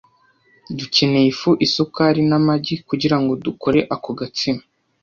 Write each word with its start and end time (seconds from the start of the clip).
Dukeneye 0.77 1.27
ifu, 1.33 1.49
isukari 1.65 2.21
n'amagi 2.29 2.75
kugirango 2.87 3.31
dukore 3.45 3.79
ako 3.95 4.09
gatsima. 4.19 4.61